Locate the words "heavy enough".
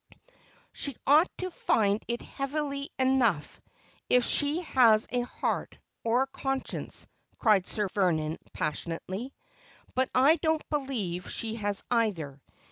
2.23-3.61